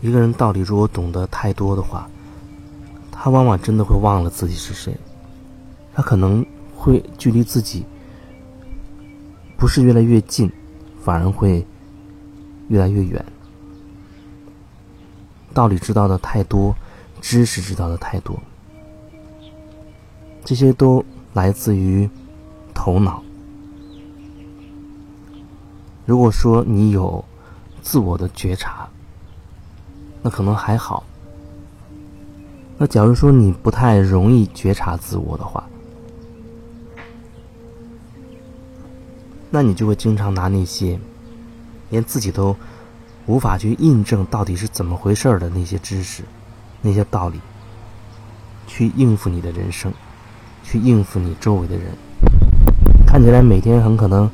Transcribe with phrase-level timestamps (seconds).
[0.00, 2.08] 一个人道理如果懂得太多的话，
[3.12, 4.96] 他往往真的会忘了自己是谁，
[5.92, 7.84] 他可能会距离自己
[9.58, 10.50] 不是越来越近，
[11.02, 11.66] 反而会
[12.68, 13.24] 越来越远。
[15.52, 16.74] 道理知道的太多，
[17.20, 18.40] 知识知道的太多，
[20.44, 21.04] 这些都
[21.34, 22.08] 来自于
[22.72, 23.22] 头脑。
[26.06, 27.22] 如果说你有
[27.82, 28.88] 自我的觉察，
[30.22, 31.04] 那可能还好。
[32.78, 35.62] 那假如说你不太容易觉察自我的话，
[39.50, 40.98] 那你就会经常拿那些
[41.90, 42.56] 连自己都
[43.26, 46.22] 无法去印证到底是怎么回事的那些知识、
[46.80, 47.38] 那些道理，
[48.66, 49.92] 去应付你的人生，
[50.62, 51.86] 去应付你周围的人。
[53.06, 54.30] 看起来每天很可能，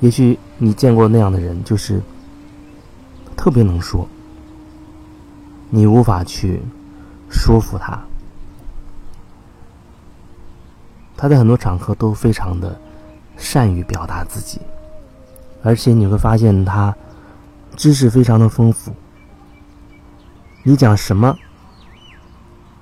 [0.00, 2.02] 也许你见过那样的人，就是
[3.36, 4.06] 特别能说，
[5.70, 6.62] 你无法去。
[7.28, 8.00] 说服他，
[11.16, 12.80] 他在很多场合都非常的
[13.36, 14.60] 善于表达自己，
[15.64, 16.94] 而且你会发现他
[17.74, 18.94] 知识非常的丰富。
[20.62, 21.36] 你讲什么，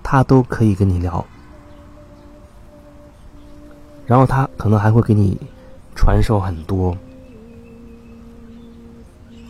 [0.03, 1.25] 他都可以跟你聊，
[4.05, 5.41] 然后他可能还会给你
[5.97, 6.95] 传授很多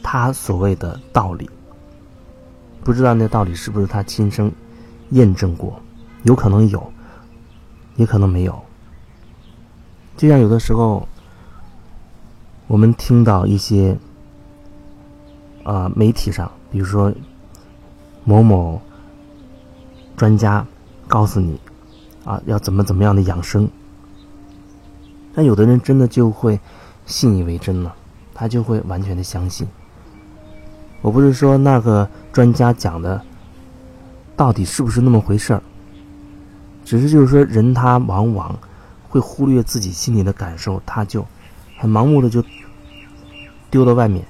[0.05, 1.51] 他所谓的道理，
[2.85, 4.53] 不知道那道理是不是他亲生。
[5.11, 5.79] 验证过，
[6.23, 6.93] 有可能有，
[7.95, 8.61] 也可能没有。
[10.17, 11.07] 就像有的时候，
[12.67, 13.97] 我们听到一些
[15.63, 17.13] 啊媒体上，比如说
[18.25, 18.81] 某某
[20.17, 20.67] 专家
[21.07, 21.61] 告诉你
[22.25, 23.69] 啊要怎么怎么样的养生，
[25.35, 26.59] 但有的人真的就会
[27.05, 27.95] 信以为真了，
[28.33, 29.69] 他就会完全的相信。
[31.05, 33.21] 我不是说那个专家讲的。
[34.37, 35.63] 到底是不是那么回事儿？
[36.83, 38.59] 只是就是说，人他往往
[39.09, 41.25] 会忽略自己心里的感受，他就
[41.79, 42.43] 很盲目的就
[43.70, 44.25] 丢到外面，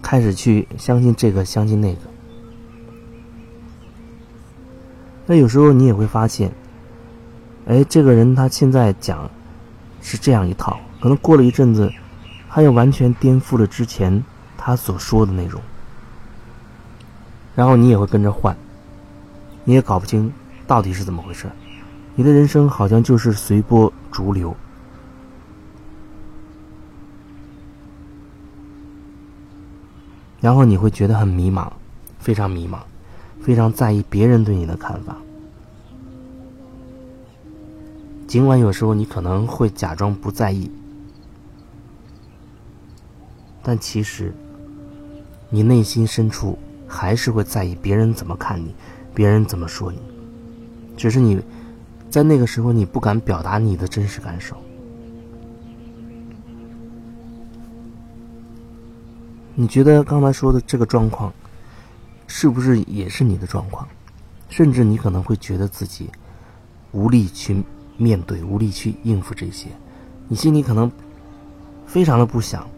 [0.00, 2.00] 开始去相信这个，相信那个。
[5.26, 6.50] 那有时候你也会发现，
[7.66, 9.30] 哎，这个人他现在讲
[10.00, 11.88] 是这样一套，可能过了一阵子，
[12.50, 14.24] 他又完全颠覆了之前
[14.64, 15.60] 他所说的内容。
[17.56, 18.56] 然后你也会跟着换，
[19.64, 20.32] 你也搞不清
[20.68, 21.50] 到底是怎么回事，
[22.14, 24.56] 你的人生好像就是随波逐流，
[30.40, 31.68] 然后你会觉得很迷茫，
[32.20, 32.78] 非常迷茫，
[33.42, 35.16] 非常在意别人对你的看法，
[38.28, 40.70] 尽管有时候你可能会假装不在意，
[43.62, 44.32] 但其实
[45.52, 46.58] 你内心深处。
[46.94, 48.74] 还是会在意别人怎么看你，
[49.14, 49.98] 别人怎么说你，
[50.94, 51.40] 只是你
[52.10, 54.54] 在那个时候你不敢表达你的真实感受。
[59.54, 61.32] 你觉得刚才说的这个状况，
[62.26, 63.88] 是不是也是你的状况？
[64.50, 66.10] 甚至你可能会觉得自己
[66.90, 67.64] 无力去
[67.96, 69.68] 面对，无力去应付这些，
[70.28, 70.92] 你心里可能
[71.86, 72.68] 非常的不想，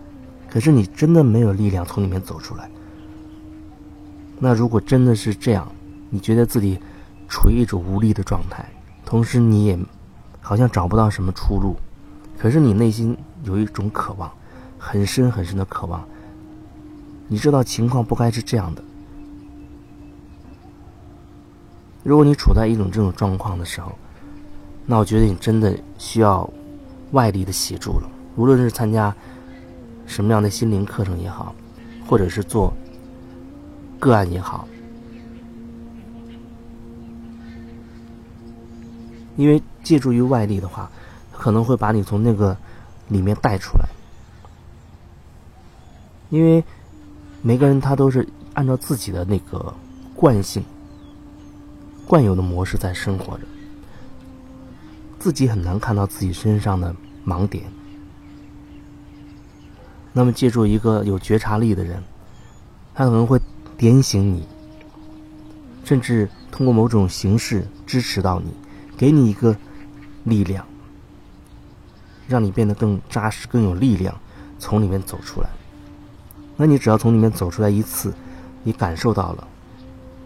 [0.54, 2.70] 可是你真的没有力量从里面走出来。
[4.38, 5.66] 那如果真的是这样，
[6.10, 6.78] 你觉得自己
[7.28, 8.64] 处于一种无力的状态，
[9.04, 9.76] 同时你也
[10.40, 11.74] 好像找不到什么出路，
[12.38, 14.30] 可是你内心有一种渴望，
[14.78, 16.06] 很深很深的渴望。
[17.26, 18.84] 你知道情况不该是这样的。
[22.04, 23.90] 如果你处在一种这种状况的时候，
[24.86, 26.48] 那我觉得你真的需要
[27.10, 28.08] 外力的协助了。
[28.36, 29.12] 无论是参加
[30.06, 31.54] 什么样的心灵课程也好，
[32.06, 32.72] 或者是做。
[34.00, 34.68] 个案也好，
[39.36, 40.90] 因为借助于外力的话，
[41.32, 42.54] 可能会把你从那个
[43.08, 43.88] 里面带出来。
[46.28, 46.62] 因为
[47.40, 49.72] 每个人他都是按照自己的那个
[50.14, 50.62] 惯性、
[52.06, 53.44] 惯有的模式在生活着，
[55.18, 57.64] 自己很难看到自己身上的盲点。
[60.14, 62.02] 那么，借助一个有觉察力的人，
[62.94, 63.38] 他可能会。
[63.76, 64.46] 点醒你，
[65.84, 68.52] 甚至通过某种形式支持到你，
[68.96, 69.54] 给你一个
[70.22, 70.64] 力量，
[72.28, 74.16] 让你变得更扎实、更有力量，
[74.60, 75.48] 从里面走出来。
[76.56, 78.14] 那你只要从里面走出来一次，
[78.62, 79.48] 你感受到了，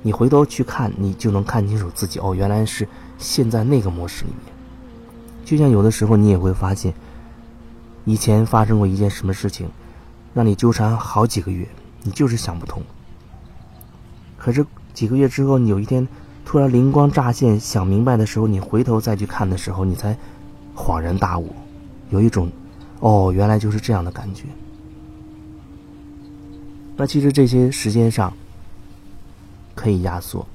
[0.03, 2.21] 你回头去看，你就能看清楚自己。
[2.21, 2.87] 哦，原来是
[3.17, 4.55] 陷在那个模式里面。
[5.43, 6.93] 就像有的时候，你也会发现，
[8.09, 9.69] 以前发生过一件什么事情，
[10.33, 11.69] 让你纠缠好几个月，
[12.03, 12.83] 你就是想不通。
[14.39, 14.65] 可是
[14.95, 16.09] 几个月之后，你有一天
[16.43, 20.17] 突然灵光乍现，想明白的时候，你回头再去看的时候，你才
[20.75, 21.55] 恍然大悟，
[22.09, 22.51] 有一种
[23.01, 24.45] 哦，原来就是这样的感觉。
[26.97, 28.33] 那其实这些时间上
[29.75, 30.49] 可以压缩，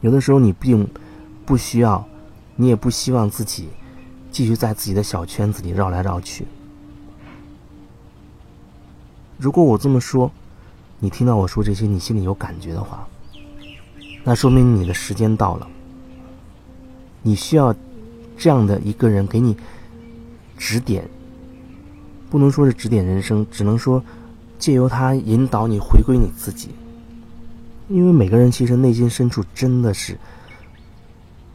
[0.00, 0.88] 有的时候你并
[1.44, 2.02] 不需要，
[2.56, 3.68] 你也不希望自己
[4.34, 6.44] 继续在自己的小圈子里绕来绕去。
[9.38, 10.28] 如果我这么说，
[10.98, 13.06] 你听到我说这些，你心里有感觉的话，
[14.24, 15.68] 那说明你的时间到了，
[17.22, 17.72] 你需要
[18.36, 19.56] 这样的一个人给你
[20.58, 21.08] 指点，
[22.28, 24.02] 不能说是指点人生，只能说。
[24.56, 26.70] 借由他引导你回归你自己，
[27.88, 30.16] 因为每个人其实内心深处真的是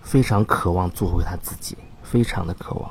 [0.03, 1.75] 非常渴望做回他自己，
[2.09, 2.89] 非常的渴望。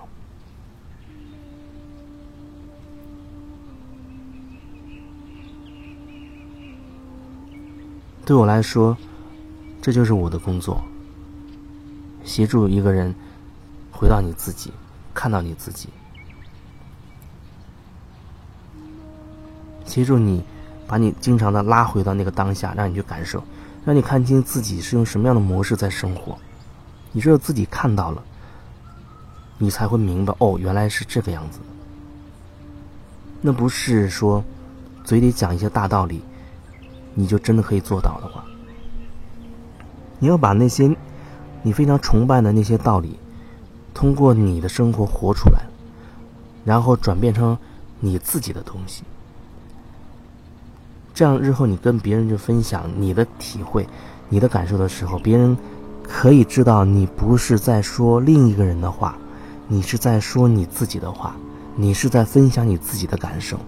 [8.25, 8.97] 对我来说，
[9.83, 10.81] 这就是我的工作，
[12.23, 13.13] 协助一个人
[13.91, 14.71] 回到你自己，
[15.13, 15.89] 看到你自己。
[19.85, 20.45] 协助你，
[20.87, 23.43] 把你经常的拉回到那个当下，让你去感受，
[23.85, 26.39] 让你看清自己是用什么样的模式在生活。
[27.11, 28.23] 你只有自己看到了，
[29.59, 31.59] 你才会明白哦，原来是这个样子。
[33.41, 34.43] 那不是说
[35.05, 36.23] 嘴里讲一些大道理，
[37.15, 38.45] 你就真的可以做到的话。
[40.19, 40.97] 你要把那些
[41.63, 43.19] 你非常崇拜的那些道理，
[43.95, 45.61] 通过你的生活活出来，
[46.65, 47.57] 然后转变成
[48.01, 49.03] 你自己的东西。
[51.15, 53.87] 这样日后你跟别人去分享你的体会、
[54.29, 55.57] 你的感受的时候，别人
[56.03, 59.19] 可以知道你不是在说另一个人的话，
[59.71, 61.37] 你是在说你自己的话，
[61.77, 63.59] 你是在分享你自己的感受。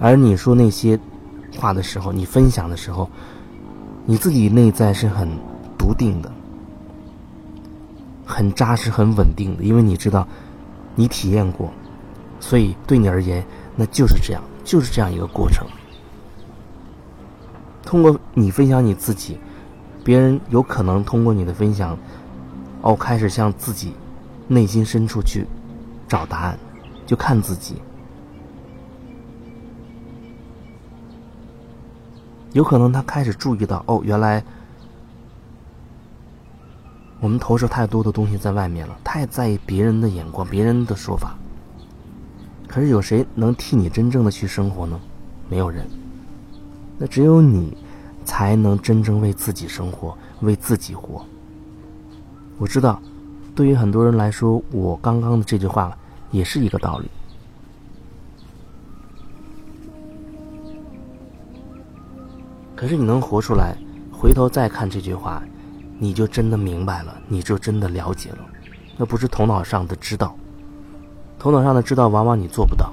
[0.00, 0.98] 而你说那些
[1.58, 3.10] 话的时候，你分享的时候，
[4.06, 5.28] 你自己内在是很
[5.76, 6.32] 笃定的、
[8.24, 10.26] 很扎实、很稳定的，因为你知道
[10.94, 11.70] 你体验过，
[12.40, 13.44] 所以对你而言，
[13.76, 15.66] 那就是这样，就是这样一个过程。
[17.82, 19.38] 通过你分享你自己，
[20.02, 21.98] 别人有可能通过你的分享，
[22.80, 23.92] 哦，开始向自己
[24.48, 25.46] 内心深处去
[26.08, 26.58] 找答案，
[27.06, 27.76] 就看自己。
[32.54, 34.42] 有可能他开始注意到，哦，原来
[37.20, 41.36] 我们投射太多的东西在外面了，太在意别人的眼光、别人的说法。
[42.66, 44.98] 可是有谁能替你真正的去生活呢？
[45.48, 45.86] 没有人。
[46.98, 47.76] 那只有你，
[48.24, 51.24] 才能真正为自己生活，为自己活。
[52.58, 53.00] 我知道，
[53.58, 55.98] 对于很多人来说，我刚刚的这句话
[56.30, 57.10] 也是一个道理。
[62.76, 63.76] 可是你能活出来，
[64.12, 65.42] 回头再看这句话，
[65.98, 68.38] 你就真的明白了，你就真的了解了。
[68.96, 70.36] 那不是头脑上的知道，
[71.36, 72.92] 头脑上的知道，往往你做不到。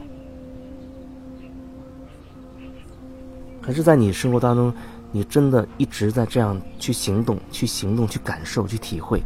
[3.61, 4.73] 可是，在你生活当中，
[5.11, 9.21] 你真的一直在这样去行动、去行动、去感受、去体会。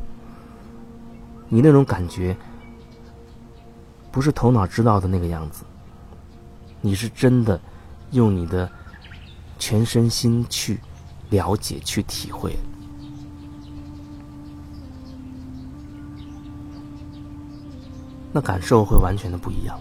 [1.50, 2.38] 你那种感觉，
[4.12, 5.66] 不是头脑知道的那个样子，
[6.80, 7.60] 你是真的
[8.12, 8.69] 用你的
[9.57, 10.80] 全身心去
[11.31, 12.56] 了解、去体会，
[18.31, 19.80] 那感受会完全的不一样。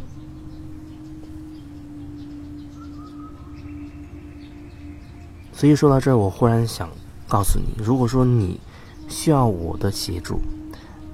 [5.53, 6.89] 所以说到这儿，我忽然想
[7.29, 8.61] 告诉你，如果说你
[9.09, 10.41] 需要我的协助，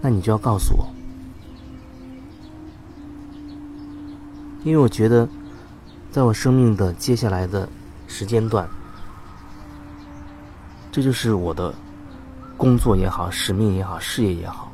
[0.07, 0.87] 那你就要告诉我，
[4.63, 5.27] 因为我觉得，
[6.11, 7.67] 在我生命的接下来的
[8.07, 8.69] 时间段，
[10.93, 11.75] 这就是我的
[12.59, 14.71] 工作也好、使命也好、事业也好，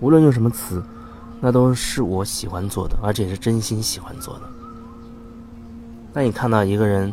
[0.00, 0.82] 无论用什么词，
[1.42, 4.48] 那都是我喜欢做的，而且是真心喜欢做的。
[6.14, 7.12] 那你看到一个人？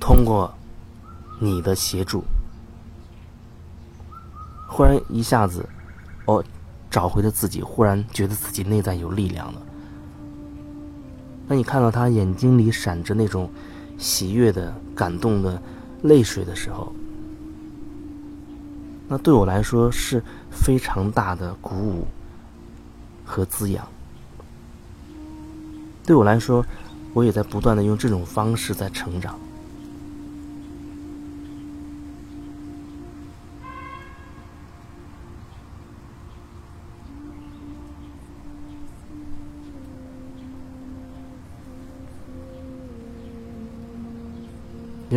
[0.00, 0.52] 通过
[1.38, 2.24] 你的协助，
[4.72, 5.68] 忽然一下子，
[6.26, 6.42] 哦，
[6.88, 9.60] 找回了自己，忽然觉得自己内在有力量了。
[11.48, 13.50] 当你看到他眼睛里闪着那种
[13.98, 15.60] 喜悦的、感动的
[16.02, 16.92] 泪水的时候，
[19.08, 20.22] 那对我来说是
[20.52, 22.06] 非常大的鼓舞
[23.24, 23.86] 和滋养。
[26.06, 26.64] 对我来说，
[27.12, 29.36] 我也在不断的用这种方式在成长。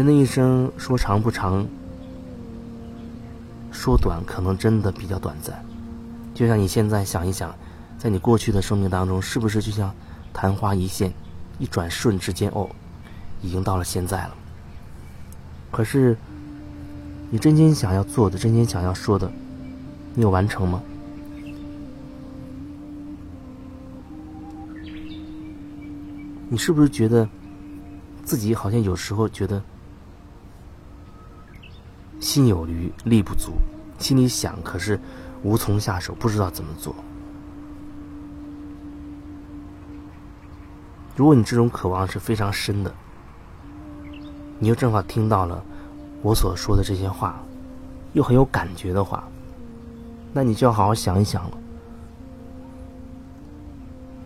[0.04, 1.66] 人的一生说长不长，
[3.72, 5.64] 说短可能真的比较短暂。
[6.34, 7.56] 就像你现在想一想，
[7.98, 9.96] 在你过去的生命当中，是不是就像
[10.34, 11.14] 昙花一现，
[11.58, 12.70] 一转瞬之间，哦，
[13.42, 14.36] 已经到了现在了。
[15.72, 16.18] 可是，
[17.30, 19.32] 你真心想要做的，真心想要说的，
[20.16, 20.84] 你有完成吗？
[26.50, 27.26] 你是不是觉得
[28.26, 29.64] 自己好像有时候觉得
[32.34, 33.52] 心有余力不足，
[34.00, 35.00] 心里想，可是？
[35.44, 36.96] 无从下手，不知道怎么做。
[41.16, 42.92] 如果你这种渴望是非常深的，
[44.58, 45.64] 你又正好听到了
[46.24, 47.40] 我所说的这些话，
[48.14, 49.24] 又很有感觉的话，
[50.34, 51.58] 那你就要好好想一想了。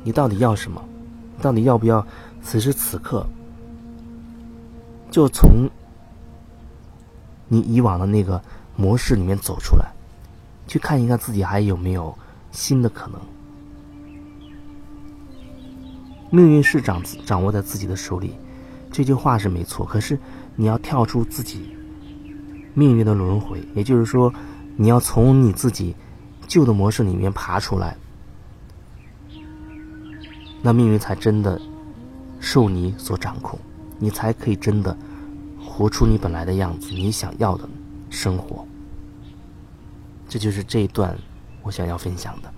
[0.01, 0.81] 你到底要什么？
[1.41, 2.07] 到底要不要
[2.41, 3.27] 此时此刻
[5.11, 5.69] 就从
[7.47, 8.41] 你以往的那个
[8.75, 9.91] 模式里面走出来？
[10.67, 12.13] 去看一看自己还有没有
[12.51, 13.21] 新的可能。
[16.29, 18.35] 命运是掌掌握在自己的手里，
[18.91, 19.85] 这句话是没错。
[19.85, 20.19] 可是
[20.57, 21.73] 你要跳出自己
[22.73, 24.33] 命运的轮回，也就是说，
[24.75, 25.95] 你要从你自己
[26.45, 27.95] 旧的模式里面爬出来，
[30.61, 31.61] 那命运才真的
[32.41, 33.57] 受你所掌控，
[33.97, 34.97] 你才可以真的
[35.77, 37.69] 活出你本来的样子，你想要的
[38.09, 38.65] 生活。
[40.27, 41.15] 这就是这一段
[41.61, 42.51] 我想要分享的。